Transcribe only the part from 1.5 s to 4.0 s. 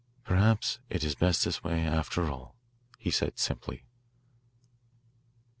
way, after all," he said simply.